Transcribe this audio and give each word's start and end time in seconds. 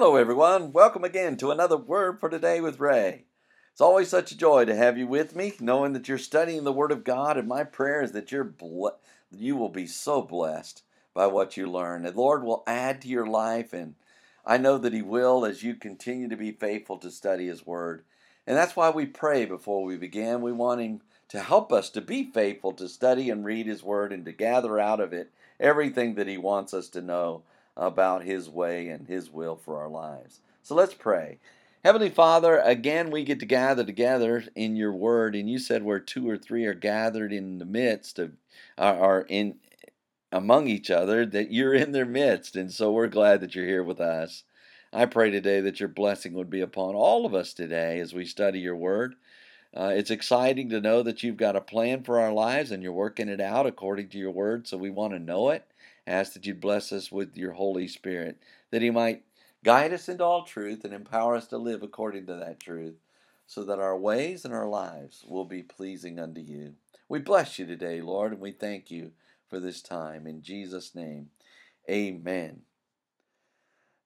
Hello, 0.00 0.14
everyone. 0.14 0.72
Welcome 0.72 1.02
again 1.02 1.36
to 1.38 1.50
another 1.50 1.76
Word 1.76 2.20
for 2.20 2.28
Today 2.30 2.60
with 2.60 2.78
Ray. 2.78 3.24
It's 3.72 3.80
always 3.80 4.08
such 4.08 4.30
a 4.30 4.36
joy 4.36 4.64
to 4.64 4.76
have 4.76 4.96
you 4.96 5.08
with 5.08 5.34
me, 5.34 5.54
knowing 5.58 5.92
that 5.92 6.06
you're 6.06 6.18
studying 6.18 6.62
the 6.62 6.72
Word 6.72 6.92
of 6.92 7.02
God, 7.02 7.36
and 7.36 7.48
my 7.48 7.64
prayer 7.64 8.00
is 8.00 8.12
that 8.12 8.30
you're 8.30 8.44
ble- 8.44 8.96
you 9.32 9.56
will 9.56 9.70
be 9.70 9.88
so 9.88 10.22
blessed 10.22 10.84
by 11.14 11.26
what 11.26 11.56
you 11.56 11.68
learn. 11.68 12.04
The 12.04 12.12
Lord 12.12 12.44
will 12.44 12.62
add 12.64 13.02
to 13.02 13.08
your 13.08 13.26
life, 13.26 13.72
and 13.72 13.96
I 14.46 14.56
know 14.56 14.78
that 14.78 14.92
He 14.92 15.02
will 15.02 15.44
as 15.44 15.64
you 15.64 15.74
continue 15.74 16.28
to 16.28 16.36
be 16.36 16.52
faithful 16.52 16.98
to 16.98 17.10
study 17.10 17.48
His 17.48 17.66
Word. 17.66 18.04
And 18.46 18.56
that's 18.56 18.76
why 18.76 18.90
we 18.90 19.04
pray 19.04 19.46
before 19.46 19.82
we 19.82 19.96
begin. 19.96 20.42
We 20.42 20.52
want 20.52 20.80
Him 20.80 21.00
to 21.30 21.40
help 21.40 21.72
us 21.72 21.90
to 21.90 22.00
be 22.00 22.30
faithful 22.30 22.72
to 22.74 22.88
study 22.88 23.30
and 23.30 23.44
read 23.44 23.66
His 23.66 23.82
Word 23.82 24.12
and 24.12 24.24
to 24.26 24.32
gather 24.32 24.78
out 24.78 25.00
of 25.00 25.12
it 25.12 25.32
everything 25.58 26.14
that 26.14 26.28
He 26.28 26.38
wants 26.38 26.72
us 26.72 26.88
to 26.90 27.02
know 27.02 27.42
about 27.78 28.24
His 28.24 28.50
way 28.50 28.88
and 28.88 29.06
His 29.06 29.30
will 29.30 29.56
for 29.56 29.80
our 29.80 29.88
lives. 29.88 30.40
So 30.62 30.74
let's 30.74 30.94
pray. 30.94 31.38
Heavenly 31.84 32.10
Father, 32.10 32.58
again 32.58 33.10
we 33.10 33.24
get 33.24 33.38
to 33.40 33.46
gather 33.46 33.84
together 33.84 34.44
in 34.54 34.76
your 34.76 34.92
word, 34.92 35.34
and 35.34 35.48
you 35.48 35.58
said 35.58 35.84
where 35.84 36.00
two 36.00 36.28
or 36.28 36.36
three 36.36 36.66
are 36.66 36.74
gathered 36.74 37.32
in 37.32 37.58
the 37.58 37.64
midst 37.64 38.18
of, 38.18 38.32
are 38.76 39.24
in 39.28 39.54
among 40.30 40.68
each 40.68 40.90
other, 40.90 41.24
that 41.24 41.50
you're 41.50 41.72
in 41.72 41.92
their 41.92 42.04
midst, 42.04 42.56
and 42.56 42.70
so 42.70 42.92
we're 42.92 43.06
glad 43.06 43.40
that 43.40 43.54
you're 43.54 43.64
here 43.64 43.84
with 43.84 44.00
us. 44.00 44.44
I 44.92 45.06
pray 45.06 45.30
today 45.30 45.60
that 45.60 45.80
your 45.80 45.88
blessing 45.88 46.34
would 46.34 46.50
be 46.50 46.60
upon 46.60 46.94
all 46.94 47.24
of 47.24 47.34
us 47.34 47.54
today 47.54 48.00
as 48.00 48.12
we 48.12 48.24
study 48.24 48.58
your 48.58 48.76
word. 48.76 49.14
Uh, 49.76 49.92
it's 49.94 50.10
exciting 50.10 50.70
to 50.70 50.80
know 50.80 51.02
that 51.02 51.22
you've 51.22 51.36
got 51.36 51.56
a 51.56 51.60
plan 51.60 52.02
for 52.02 52.18
our 52.18 52.32
lives 52.32 52.70
and 52.70 52.82
you're 52.82 52.92
working 52.92 53.28
it 53.28 53.40
out 53.40 53.66
according 53.66 54.08
to 54.08 54.18
your 54.18 54.30
word, 54.30 54.66
so 54.66 54.76
we 54.76 54.90
want 54.90 55.12
to 55.12 55.18
know 55.18 55.50
it. 55.50 55.64
Ask 56.06 56.32
that 56.32 56.46
you 56.46 56.54
bless 56.54 56.90
us 56.90 57.12
with 57.12 57.36
your 57.36 57.52
Holy 57.52 57.86
Spirit, 57.86 58.38
that 58.70 58.80
He 58.80 58.90
might 58.90 59.24
guide 59.62 59.92
us 59.92 60.08
into 60.08 60.24
all 60.24 60.44
truth 60.44 60.84
and 60.84 60.94
empower 60.94 61.36
us 61.36 61.46
to 61.48 61.58
live 61.58 61.82
according 61.82 62.26
to 62.26 62.34
that 62.36 62.60
truth, 62.60 62.94
so 63.46 63.62
that 63.64 63.78
our 63.78 63.96
ways 63.96 64.44
and 64.44 64.54
our 64.54 64.68
lives 64.68 65.24
will 65.28 65.44
be 65.44 65.62
pleasing 65.62 66.18
unto 66.18 66.40
you. 66.40 66.74
We 67.08 67.18
bless 67.18 67.58
you 67.58 67.66
today, 67.66 68.00
Lord, 68.00 68.32
and 68.32 68.40
we 68.40 68.52
thank 68.52 68.90
you 68.90 69.12
for 69.48 69.60
this 69.60 69.82
time. 69.82 70.26
In 70.26 70.42
Jesus' 70.42 70.94
name, 70.94 71.28
amen. 71.90 72.62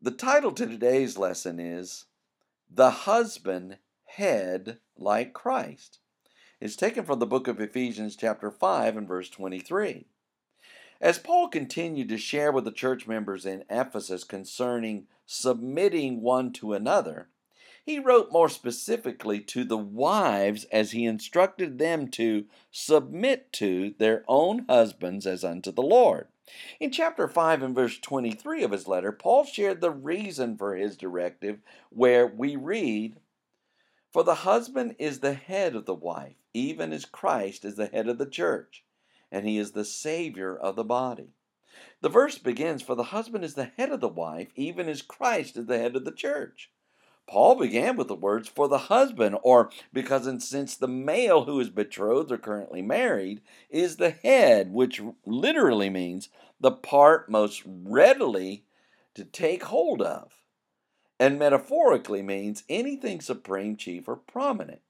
The 0.00 0.10
title 0.10 0.52
to 0.52 0.66
today's 0.66 1.18
lesson 1.18 1.60
is 1.60 2.06
The 2.70 2.90
Husband 2.90 3.76
Head 4.16 4.78
Like 4.98 5.32
Christ. 5.32 6.00
It's 6.60 6.74
taken 6.74 7.04
from 7.04 7.20
the 7.20 7.26
book 7.26 7.46
of 7.46 7.60
Ephesians, 7.60 8.16
chapter 8.16 8.50
5, 8.50 8.96
and 8.96 9.06
verse 9.06 9.30
23. 9.30 10.04
As 11.00 11.20
Paul 11.20 11.46
continued 11.46 12.08
to 12.08 12.18
share 12.18 12.50
with 12.50 12.64
the 12.64 12.72
church 12.72 13.06
members 13.06 13.46
in 13.46 13.62
Ephesus 13.70 14.24
concerning 14.24 15.06
submitting 15.26 16.22
one 16.22 16.52
to 16.54 16.72
another, 16.72 17.28
he 17.84 18.00
wrote 18.00 18.32
more 18.32 18.48
specifically 18.48 19.38
to 19.42 19.62
the 19.62 19.78
wives 19.78 20.64
as 20.72 20.90
he 20.90 21.04
instructed 21.04 21.78
them 21.78 22.08
to 22.08 22.46
submit 22.72 23.52
to 23.54 23.94
their 23.98 24.24
own 24.26 24.66
husbands 24.68 25.24
as 25.24 25.44
unto 25.44 25.70
the 25.70 25.82
Lord. 25.82 26.26
In 26.80 26.90
chapter 26.90 27.28
5 27.28 27.62
and 27.62 27.76
verse 27.76 27.96
23 28.00 28.64
of 28.64 28.72
his 28.72 28.88
letter, 28.88 29.12
Paul 29.12 29.44
shared 29.44 29.80
the 29.80 29.92
reason 29.92 30.56
for 30.56 30.74
his 30.74 30.96
directive, 30.96 31.60
where 31.90 32.26
we 32.26 32.56
read, 32.56 33.14
For 34.10 34.24
the 34.24 34.36
husband 34.36 34.96
is 34.98 35.20
the 35.20 35.34
head 35.34 35.74
of 35.74 35.86
the 35.86 35.94
wife, 35.94 36.36
even 36.52 36.92
as 36.92 37.04
Christ 37.04 37.64
is 37.64 37.76
the 37.76 37.86
head 37.86 38.08
of 38.08 38.18
the 38.18 38.26
church 38.26 38.84
and 39.30 39.46
he 39.46 39.58
is 39.58 39.72
the 39.72 39.84
Savior 39.84 40.56
of 40.56 40.76
the 40.76 40.84
body. 40.84 41.34
The 42.00 42.08
verse 42.08 42.38
begins 42.38 42.82
For 42.82 42.94
the 42.94 43.04
husband 43.04 43.44
is 43.44 43.54
the 43.54 43.70
head 43.76 43.90
of 43.90 44.00
the 44.00 44.08
wife, 44.08 44.48
even 44.56 44.88
as 44.88 45.02
Christ 45.02 45.56
is 45.56 45.66
the 45.66 45.78
head 45.78 45.96
of 45.96 46.04
the 46.04 46.12
church. 46.12 46.70
Paul 47.28 47.54
began 47.54 47.96
with 47.96 48.08
the 48.08 48.16
words 48.16 48.48
for 48.48 48.66
the 48.66 48.78
husband, 48.78 49.38
or 49.42 49.70
because 49.92 50.26
and 50.26 50.42
since 50.42 50.76
the 50.76 50.88
male 50.88 51.44
who 51.44 51.60
is 51.60 51.70
betrothed 51.70 52.32
or 52.32 52.38
currently 52.38 52.82
married 52.82 53.40
is 53.68 53.96
the 53.96 54.10
head, 54.10 54.72
which 54.72 55.00
literally 55.24 55.90
means 55.90 56.28
the 56.58 56.72
part 56.72 57.30
most 57.30 57.62
readily 57.64 58.64
to 59.14 59.24
take 59.24 59.64
hold 59.64 60.02
of, 60.02 60.32
and 61.20 61.38
metaphorically 61.38 62.22
means 62.22 62.64
anything 62.70 63.20
supreme, 63.20 63.76
chief, 63.76 64.08
or 64.08 64.16
prominent 64.16 64.80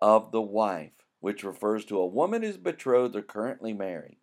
of 0.00 0.32
the 0.32 0.40
wife 0.40 0.92
which 1.20 1.44
refers 1.44 1.84
to 1.84 1.98
a 1.98 2.06
woman 2.06 2.42
who's 2.42 2.56
betrothed 2.56 3.14
or 3.14 3.20
currently 3.20 3.74
married, 3.74 4.16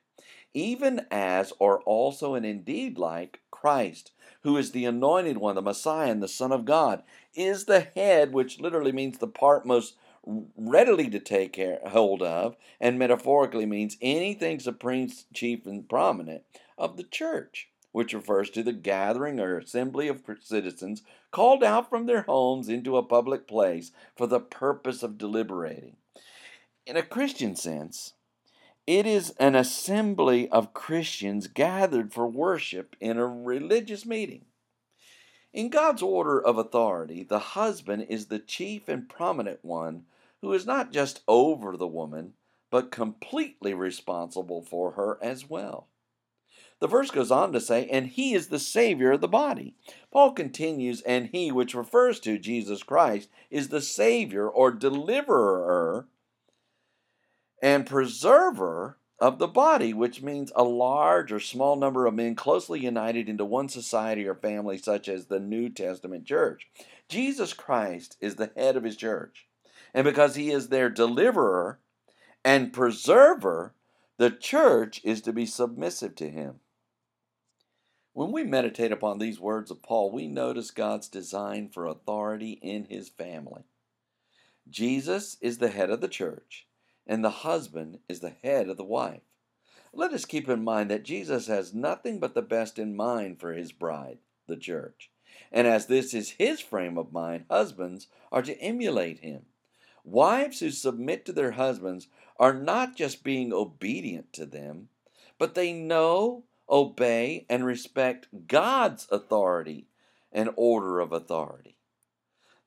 even 0.56 1.06
as 1.12 1.54
or 1.60 1.80
also 1.82 2.34
and 2.34 2.44
indeed 2.44 2.98
like 2.98 3.40
Christ, 3.52 4.14
who 4.42 4.58
is 4.58 4.72
the 4.72 4.86
anointed 4.86 5.38
one, 5.38 5.54
the 5.54 5.62
Messiah, 5.62 6.10
and 6.10 6.24
the 6.24 6.28
Son 6.28 6.52
of 6.52 6.66
God, 6.66 7.04
is 7.36 7.66
the 7.66 7.82
head, 7.82 8.34
which 8.34 8.60
literally 8.60 8.92
means 8.92 9.20
the 9.20 9.28
part 9.28 9.64
most 9.64 9.96
readily 10.58 11.08
to 11.12 11.20
take 11.20 11.62
hold 11.86 12.24
of, 12.24 12.58
and 12.82 12.98
metaphorically 12.98 13.68
means 13.68 13.98
anything 14.02 14.60
supreme, 14.60 15.12
chief, 15.36 15.68
and 15.68 15.88
prominent 15.88 16.42
of 16.80 16.98
the 16.98 17.04
church, 17.04 17.70
which 17.98 18.14
refers 18.14 18.50
to 18.52 18.62
the 18.64 18.74
gathering 18.74 19.40
or 19.40 19.58
assembly 19.58 20.08
of 20.08 20.24
citizens 20.42 21.02
called 21.32 21.64
out 21.64 21.90
from 21.90 22.06
their 22.06 22.22
homes 22.22 22.70
into 22.70 22.96
a 22.96 23.04
public 23.04 23.48
place 23.48 23.92
for 24.16 24.28
the 24.28 24.40
purpose 24.40 25.04
of 25.04 25.18
deliberating 25.18 25.96
in 26.88 26.96
a 26.96 27.04
Christian 27.04 27.54
sense, 27.54 28.14
it 28.88 29.06
is 29.06 29.32
an 29.32 29.56
assembly 29.56 30.48
of 30.50 30.74
Christians 30.74 31.48
gathered 31.48 32.14
for 32.14 32.26
worship 32.26 32.96
in 33.02 33.18
a 33.18 33.28
religious 33.28 34.06
meeting. 34.06 34.46
In 35.52 35.70
God's 35.70 36.02
order 36.02 36.42
of 36.42 36.58
authority, 36.58 37.24
the 37.24 37.40
husband 37.40 38.08
is 38.10 38.28
the 38.28 38.40
chief 38.40 38.88
and 38.88 39.10
prominent 39.10 39.66
one 39.66 40.06
who 40.42 40.54
is 40.54 40.66
not 40.66 40.94
just 40.94 41.24
over 41.28 41.76
the 41.76 41.88
woman, 41.88 42.34
but 42.72 42.92
completely 42.92 43.74
responsible 43.74 44.62
for 44.62 44.92
her 44.92 45.20
as 45.22 45.50
well. 45.50 45.88
The 46.80 46.88
verse 46.88 47.10
goes 47.10 47.32
on 47.32 47.54
to 47.54 47.60
say, 47.60 47.88
and 47.88 48.08
he 48.08 48.34
is 48.34 48.48
the 48.48 48.60
Savior 48.60 49.14
of 49.14 49.22
the 49.22 49.28
body. 49.28 49.74
Paul 50.12 50.32
continues, 50.34 51.02
and 51.02 51.30
he, 51.32 51.52
which 51.52 51.74
refers 51.74 52.20
to 52.20 52.38
Jesus 52.38 52.84
Christ, 52.84 53.30
is 53.50 53.70
the 53.70 53.82
Savior 53.82 54.48
or 54.48 54.72
deliverer 54.72 56.08
and 57.62 57.88
preserver 57.88 58.98
of 59.20 59.40
the 59.40 59.48
body, 59.48 59.94
which 59.94 60.22
means 60.22 60.52
a 60.56 60.64
large 60.64 61.32
or 61.32 61.40
small 61.40 61.76
number 61.76 62.06
of 62.06 62.14
men 62.14 62.36
closely 62.36 62.80
united 62.80 63.28
into 63.28 63.44
one 63.44 63.68
society 63.68 64.28
or 64.28 64.36
family, 64.36 64.78
such 64.78 65.10
as 65.10 65.26
the 65.26 65.40
New 65.40 65.70
Testament 65.70 66.26
church. 66.26 66.68
Jesus 67.10 67.54
Christ 67.54 68.18
is 68.22 68.36
the 68.36 68.52
head 68.56 68.78
of 68.78 68.84
his 68.84 68.96
church. 68.96 69.48
And 69.94 70.04
because 70.04 70.36
he 70.36 70.52
is 70.52 70.70
their 70.70 70.92
deliverer 70.92 71.80
and 72.46 72.72
preserver, 72.72 73.74
the 74.18 74.30
church 74.30 75.02
is 75.04 75.22
to 75.22 75.34
be 75.34 75.48
submissive 75.48 76.14
to 76.16 76.30
him. 76.30 76.60
When 78.18 78.32
we 78.32 78.44
meditate 78.44 78.92
upon 78.92 79.20
these 79.20 79.40
words 79.40 79.70
of 79.70 79.84
Paul, 79.84 80.10
we 80.10 80.26
notice 80.28 80.72
God's 80.72 81.08
design 81.08 81.70
for 81.70 81.86
authority 81.86 82.54
in 82.64 82.86
his 82.86 83.10
family. 83.10 83.62
Jesus 84.68 85.38
is 85.40 85.60
the 85.60 85.70
head 85.70 85.92
of 85.92 86.02
the 86.02 86.08
church 86.08 86.66
and 87.06 87.24
the 87.24 87.30
husband 87.30 88.00
is 88.10 88.22
the 88.22 88.34
head 88.42 88.70
of 88.70 88.78
the 88.78 88.84
wife. 88.84 89.22
Let 89.94 90.14
us 90.14 90.26
keep 90.26 90.50
in 90.50 90.64
mind 90.64 90.90
that 90.90 91.04
Jesus 91.04 91.46
has 91.46 91.76
nothing 91.76 92.20
but 92.20 92.34
the 92.34 92.42
best 92.42 92.80
in 92.80 92.96
mind 92.96 93.40
for 93.40 93.54
his 93.54 93.72
bride, 93.72 94.18
the 94.48 94.58
church. 94.58 95.12
And 95.52 95.68
as 95.68 95.86
this 95.86 96.16
is 96.16 96.32
his 96.40 96.60
frame 96.60 96.98
of 96.98 97.14
mind, 97.14 97.46
husbands 97.52 98.08
are 98.32 98.42
to 98.42 98.60
emulate 98.60 99.20
him. 99.20 99.46
Wives 100.04 100.60
who 100.60 100.72
submit 100.72 101.24
to 101.28 101.34
their 101.34 101.52
husbands 101.52 102.08
are 102.38 102.56
not 102.56 102.96
just 102.96 103.24
being 103.24 103.54
obedient 103.54 104.34
to 104.34 104.48
them, 104.48 104.90
but 105.38 105.54
they 105.54 105.72
know, 105.72 106.46
obey, 106.70 107.46
and 107.50 107.66
respect 107.66 108.28
God's 108.48 109.08
authority 109.12 109.88
and 110.32 110.50
order 110.56 111.00
of 111.00 111.12
authority. 111.12 111.78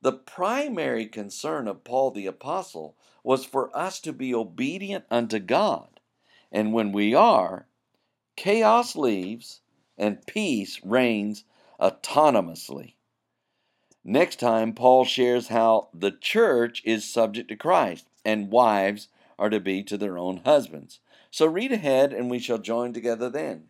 The 0.02 0.12
primary 0.12 1.06
concern 1.06 1.68
of 1.68 1.84
Paul 1.84 2.10
the 2.10 2.26
Apostle 2.26 2.96
was 3.22 3.44
for 3.44 3.76
us 3.76 4.00
to 4.00 4.12
be 4.12 4.34
obedient 4.34 5.04
unto 5.10 5.38
God. 5.38 6.00
And 6.50 6.72
when 6.72 6.92
we 6.92 7.14
are, 7.14 7.66
chaos 8.36 8.96
leaves 8.96 9.60
and 9.98 10.26
peace 10.26 10.80
reigns 10.82 11.44
autonomously. 11.78 12.94
Next 14.02 14.40
time, 14.40 14.72
Paul 14.72 15.04
shares 15.04 15.48
how 15.48 15.90
the 15.92 16.10
church 16.10 16.82
is 16.86 17.04
subject 17.04 17.48
to 17.50 17.56
Christ 17.56 18.08
and 18.24 18.50
wives 18.50 19.08
are 19.38 19.50
to 19.50 19.60
be 19.60 19.82
to 19.84 19.98
their 19.98 20.16
own 20.16 20.38
husbands. 20.44 21.00
So 21.30 21.46
read 21.46 21.72
ahead 21.72 22.12
and 22.12 22.30
we 22.30 22.38
shall 22.38 22.58
join 22.58 22.92
together 22.92 23.28
then. 23.28 23.69